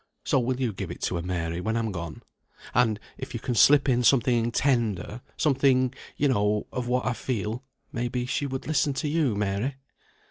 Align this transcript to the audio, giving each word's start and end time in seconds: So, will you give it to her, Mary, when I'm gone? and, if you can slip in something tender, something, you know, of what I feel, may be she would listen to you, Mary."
So, 0.25 0.39
will 0.39 0.59
you 0.59 0.73
give 0.73 0.89
it 0.89 0.99
to 1.03 1.17
her, 1.17 1.21
Mary, 1.21 1.61
when 1.61 1.77
I'm 1.77 1.91
gone? 1.91 2.23
and, 2.73 2.99
if 3.19 3.35
you 3.35 3.39
can 3.39 3.53
slip 3.53 3.87
in 3.87 4.01
something 4.01 4.51
tender, 4.51 5.21
something, 5.37 5.93
you 6.17 6.27
know, 6.27 6.65
of 6.71 6.87
what 6.87 7.05
I 7.05 7.13
feel, 7.13 7.63
may 7.91 8.07
be 8.07 8.25
she 8.25 8.47
would 8.47 8.65
listen 8.65 8.93
to 8.93 9.07
you, 9.07 9.35
Mary." 9.35 9.75